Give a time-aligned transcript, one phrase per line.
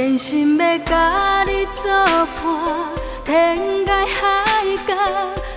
[0.00, 1.92] 真心要甲你作
[2.42, 2.88] 伴，
[3.22, 4.94] 天涯海角，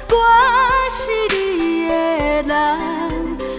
[0.09, 0.15] 我
[0.91, 0.99] 是
[1.33, 1.93] 你的
[2.43, 2.53] 人。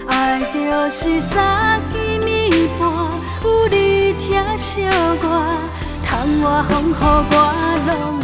[0.07, 0.59] 爱就
[0.91, 2.87] 是三更暝半，
[3.43, 4.83] 有你疼惜
[5.23, 5.57] 我，
[6.05, 7.35] 窗外风雨我
[7.87, 8.19] 拢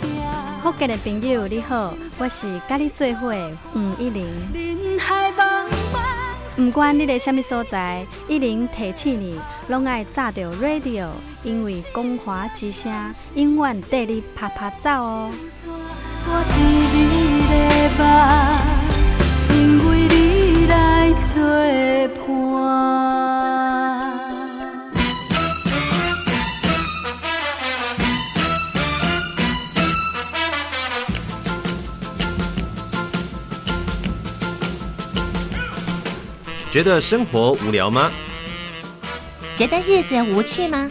[0.00, 0.62] 会惊。
[0.62, 3.34] 福建的朋友你好，我是甲你做伙
[3.74, 4.24] 黄一玲。
[4.54, 5.98] 人海茫茫。
[6.54, 11.08] 不管你在什么所在，一零提起你，拢爱炸着 radio，
[11.46, 12.92] 因为光华之声
[13.36, 15.30] 永远带你拍拍走哦。
[19.50, 21.38] 因为你来作
[22.18, 22.26] 伴。
[36.72, 38.10] 觉得生活无聊吗？
[39.54, 40.90] 觉得日子无趣吗？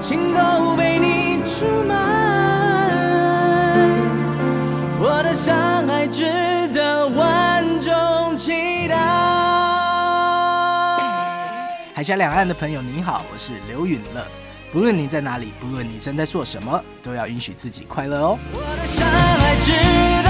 [0.00, 1.94] 亲口被你出卖，
[4.98, 6.24] 我的伤害值
[6.72, 8.96] 得万众期待。
[11.94, 14.26] 海峡两岸的朋友，你好，我是刘允乐。
[14.72, 18.38] 不论你在哪里，不论你正在做什么，都要允许自己快乐哦。
[18.52, 19.70] 我的伤害值
[20.24, 20.29] 得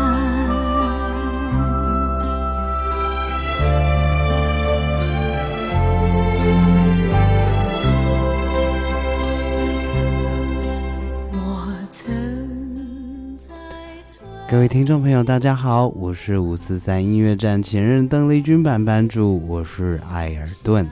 [14.51, 20.85] 各位听众朋友，大家好，我是五四三音乐站前任邓丽君版版主，我是艾尔顿。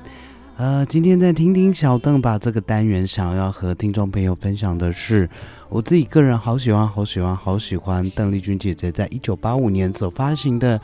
[0.56, 5.30] 呃，今天在听听小邓把这个单元想要和听众朋友分享的是，
[5.68, 10.80] 我自己个人好喜欢、好喜欢、好喜欢邓丽君姐姐在一九八五年所发行的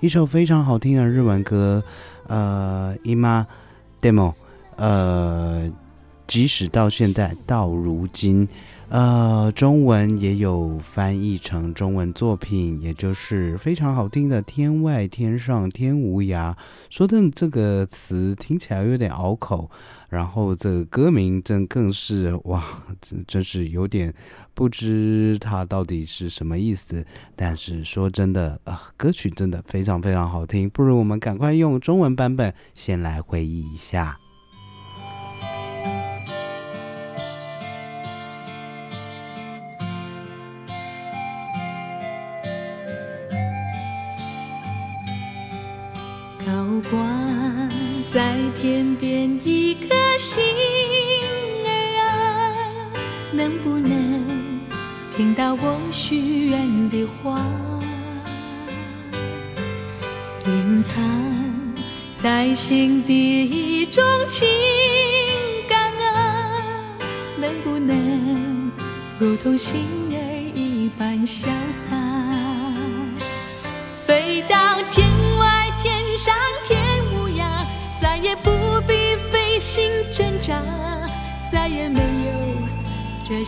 [0.00, 1.82] 一首非常好听的日文歌，
[2.26, 3.46] 呃，伊妈
[4.02, 4.34] demo，
[4.76, 5.66] 呃，
[6.28, 8.46] 即使到现在到如今。
[8.90, 16.56] 呃，中文也有翻译成中文作品，也就是非常好听的“天外天上天无涯”。
[16.88, 19.70] 说的这个词听起来有点拗口，
[20.08, 22.64] 然后这个歌名真更是哇，
[23.02, 24.14] 真真是有点
[24.54, 27.04] 不知它到底是什么意思。
[27.36, 34.18] 但是说真的啊，歌曲真的非常非常好听，不如我们赶快用中文版本先来回忆一下。
[53.38, 54.24] 能不能
[55.16, 57.40] 听到我许愿的话？
[60.44, 60.96] 隐藏
[62.20, 64.44] 在心底一种情
[65.68, 66.58] 感啊，
[67.40, 68.72] 能不能
[69.20, 71.48] 如同心儿一般想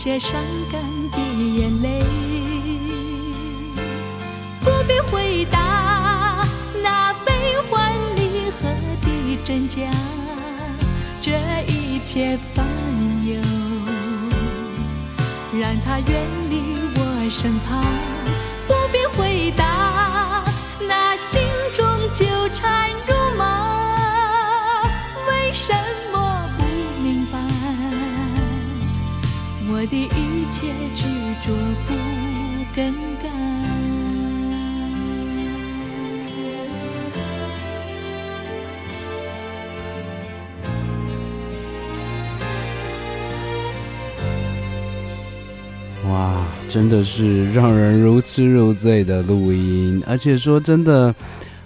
[0.03, 0.33] 些伤
[0.73, 0.81] 感
[1.11, 2.03] 的眼泪。
[4.63, 6.43] 不必回答
[6.83, 7.31] 那悲
[7.69, 8.67] 欢离合
[9.03, 9.91] 的真假，
[11.21, 11.33] 这
[11.67, 12.65] 一切烦
[13.27, 13.35] 忧，
[15.61, 16.57] 让它远离
[16.97, 17.85] 我身旁。
[18.67, 19.90] 不必回答
[46.71, 51.15] 真的是让人如痴如醉的录音，而且说真的。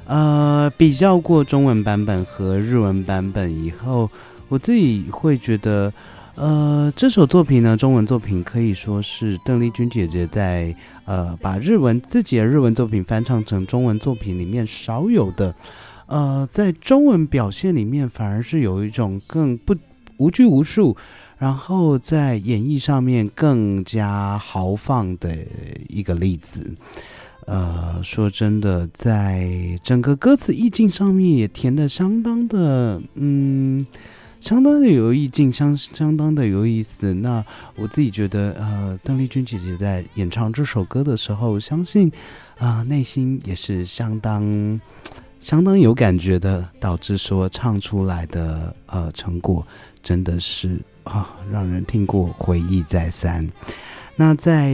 [0.06, 4.10] 呃，比较过中文版本和日文版本以后，
[4.48, 5.90] 我自己会觉得，
[6.34, 15.54] 呃，这首作品呢，中文作品可以说是邓丽君姐姐在呃把日文自己的日文作品翻唱成中文作品里面少有的，
[16.04, 19.74] 呃，在中文表现里面反而是有一种更不
[20.18, 20.94] 无拘无束，
[21.38, 25.36] 然后在演绎上面更加豪放的
[25.88, 26.74] 一个例子。
[27.46, 33.86] 呃，说真的，在整个歌词意境上面也填的相当的，嗯，
[34.40, 37.12] 相当的有意境，相相当的有意思。
[37.12, 37.44] 那
[37.76, 42.10] 我自己觉得，呃，邓丽君姐姐在演唱这首歌的时候，相信
[42.56, 44.80] 啊，内心也是相当
[45.38, 49.66] 相当有感觉的，导致说唱出来的呃成果
[50.02, 53.48] 真的是啊，让人听过回忆再三。
[54.16, 54.70] 那在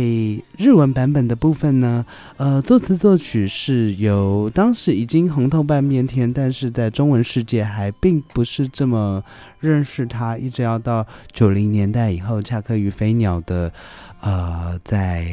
[0.59, 2.05] 日文版本的部分呢？
[2.37, 9.25] 呃，作词作曲是由当时已经红透半边天，但是在中文世界还并不是这么
[9.59, 13.73] 认识他，一直要到九零年代以后，恰克与飞鸟的
[14.21, 15.27] 呃，在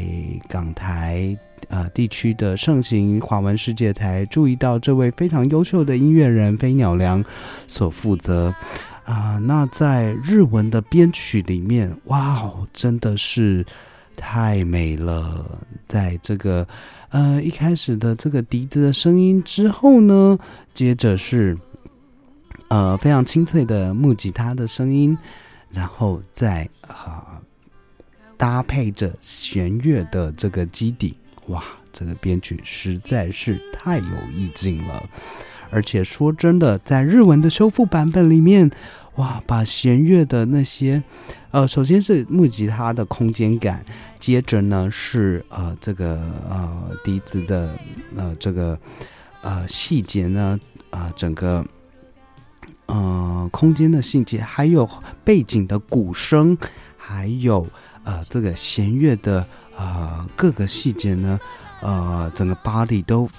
[0.48, 7.22] 港台呃地区的盛行华文世界，才注意到这位非常优秀的音乐人飞鸟良
[7.68, 8.56] 所负责
[9.08, 9.40] 啊。
[9.42, 13.66] 那在日文的编曲里面，哇哦，真的是。
[14.20, 15.46] 太美了，
[15.88, 16.68] 在这个
[17.10, 20.36] 呃一开始的这个笛子的声音之后呢，
[20.74, 21.56] 接着是
[22.70, 25.16] 呃非常清脆的木吉他的声音，
[25.70, 27.40] 然后再啊
[28.38, 31.16] 搭配着弦乐的这个基底，
[31.50, 35.08] 哇，这个编曲实在是太有意境了。
[35.70, 38.70] 而且说真的，在日文的修复版本里面，
[39.16, 41.02] 哇，把弦乐的那些
[41.52, 43.84] 呃，首先是木吉他的空间感。
[44.20, 47.78] 接着呢是呃这个呃笛子的
[48.16, 48.78] 呃这个
[49.42, 51.64] 呃细节呢啊整个
[52.88, 54.90] 呃空间的细节，还有
[55.24, 56.58] 背景的鼓声，
[56.98, 57.66] 还有
[58.04, 59.46] 呃这个弦乐的
[59.78, 61.40] 呃各个细节呢
[61.82, 63.30] 呃整个 body 都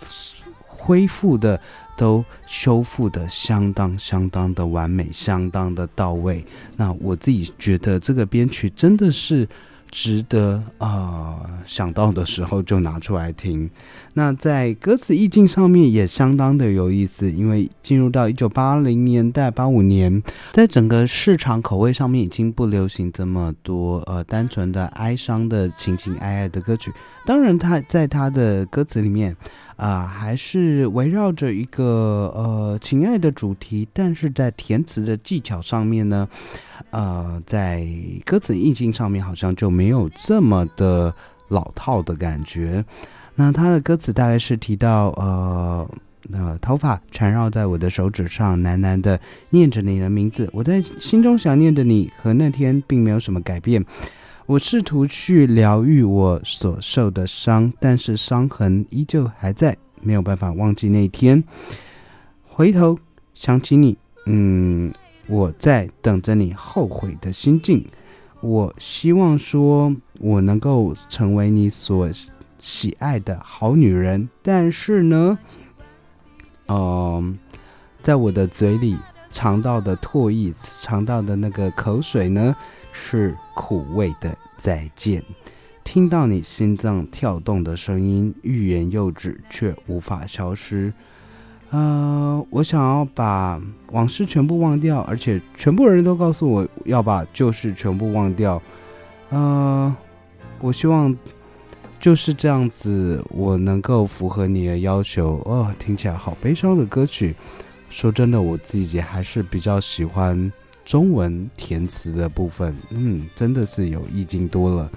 [0.64, 1.61] 恢复的
[1.99, 6.43] 都修复的相当相当的完美，相当的到位。
[6.79, 9.47] 那我自己觉得这个编曲真的是。
[9.91, 13.71] 值得啊想到的时候就拿出来听。
[14.13, 26.93] 那在歌词意境上面也相当的有意思，因为进入到一九八零年代八五年，在整个市场口味上面已经不流行这么多呃单纯的哀伤的情情爱爱的歌曲。
[27.25, 29.35] 当然，他在他的歌词里面
[29.79, 36.29] 啊，还是围绕着一个呃情爱的主题，但是在填词的技巧上面呢。
[36.91, 37.87] 呃，在
[38.25, 41.14] 歌词意境上面，好像就没有这么的
[41.49, 42.83] 老套的感觉。
[43.35, 45.91] 那他的歌词大概是提到，呃，
[46.33, 50.49] 呃，头发缠绕在我的手指上，喃喃的念着你的名字。
[50.53, 53.85] 我在心中想念的你和那天并没有什么改变。
[54.49, 61.45] 我试图去疗愈我所受的伤，但是伤痕依旧还在，没有办法忘记那一天。
[62.47, 62.99] 回头
[63.35, 64.91] 想起你，嗯。
[65.27, 67.85] 我在等着你后悔的心境。
[68.41, 72.09] 我希望说，我能够成为你所
[72.59, 74.27] 喜爱的好女人。
[74.41, 75.39] 但是呢，
[76.69, 77.39] 嗯，
[78.01, 78.97] 在我的嘴里
[79.31, 82.57] 尝到的唾液，尝到的那个口水呢，
[82.99, 85.23] 是苦味的再见。
[85.85, 90.93] 听到你心脏跳动的声音，欲言又止，却无法消失。
[91.71, 93.61] 呃，我想要把
[93.93, 98.61] 往事全部忘掉，而且全部人都告诉我要把旧事全部忘掉。
[99.31, 99.95] 呃，
[100.61, 101.17] 我希望
[101.99, 105.41] 就是这样子，我能够符合你的要求。
[105.45, 107.35] 哦，听起来好悲伤的歌曲。
[107.89, 110.53] 说真的，我自己还是比较喜欢
[110.88, 112.74] 中文填词的部分。
[112.88, 114.90] 嗯，真的是有意境多了。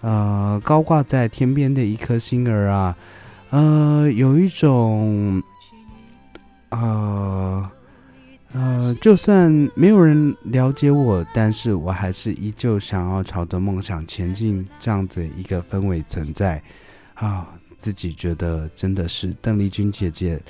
[0.00, 2.96] 呃，高挂在天边的一颗星儿啊，
[3.50, 5.40] 呃，有一种。
[6.70, 7.70] 呃，
[8.52, 16.60] 呃，就算没有人了解我，但是我还是依旧想要朝着梦想前进，这样子一个氛围存在
[17.14, 20.40] 啊，自己觉得真的是邓丽君姐姐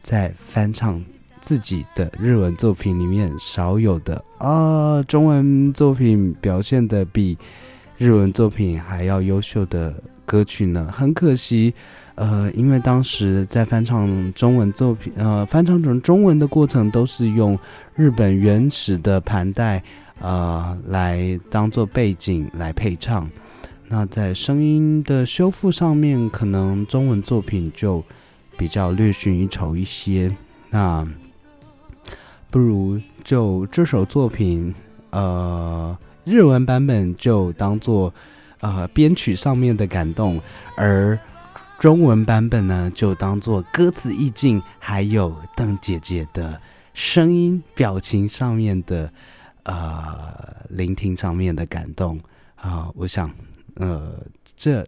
[0.00, 1.04] 在翻唱
[1.42, 7.36] 自己的日文作品里面少有的啊，中文作品表现的比
[7.98, 9.92] 日文作品还要优秀的
[10.24, 11.74] 歌曲呢，很可惜。
[12.14, 17.58] 呃，因为当时在翻唱中文作品，呃，翻唱成中文的过程都是用
[17.96, 19.82] 日本原始的盘带，
[20.20, 23.28] 呃，来当做背景来配唱。
[23.88, 28.04] 那在声音的修复上面，可能中文作品就
[28.56, 30.30] 比较略逊一筹一些。
[30.70, 31.06] 那
[32.52, 34.74] 不如就这首作品，
[35.08, 38.12] 呃，日文版本就当做
[38.60, 40.38] 呃编曲上面的感动，
[40.76, 41.18] 而。
[41.80, 46.60] 中文版本呢，就当做歌词意境，还有邓姐姐的
[46.94, 49.12] 声音、表情上面的，
[49.64, 52.20] 呃，聆听上面的感动
[52.54, 52.88] 啊。
[52.94, 53.28] 我想，
[53.74, 54.16] 呃，
[54.56, 54.86] 这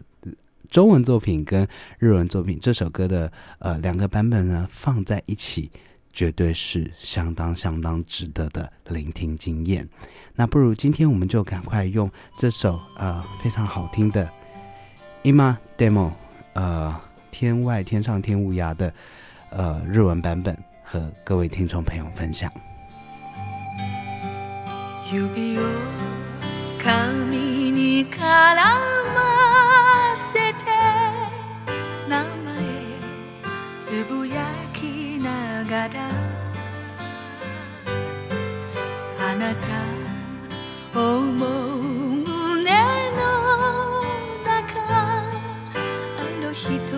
[0.70, 1.66] 中文作品跟
[1.98, 5.68] 日文作品这首歌的呃两个版本呢，放在一起，
[6.14, 9.86] 绝对是相当相当值得的聆听经验。
[10.34, 14.24] 那不如今天我们就赶快用这首呃非常好听的
[15.30, 16.10] 《Ima Demo》。
[16.54, 16.98] 呃，
[17.32, 18.94] 天外天上天无涯的
[19.50, 22.48] 呃日文版本和各位听众朋友分享。
[35.86, 35.88] あ
[39.36, 41.78] なたを思う
[42.24, 42.70] 胸
[43.10, 43.20] の
[44.46, 45.30] 中あ
[46.40, 46.96] の日と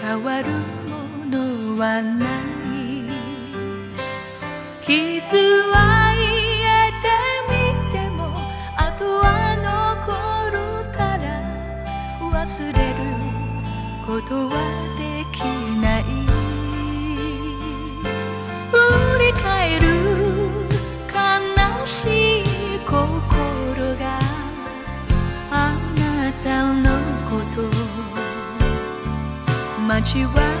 [0.00, 3.06] 変わるものはない
[4.84, 5.36] 傷
[5.70, 7.06] は癒えて
[7.48, 7.54] み
[7.92, 8.34] ても
[8.76, 10.56] あとは残る
[10.92, 11.24] から
[12.20, 12.98] 忘れる
[14.04, 14.85] ことは
[30.06, 30.55] 去玩。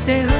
[0.00, 0.39] encerrando.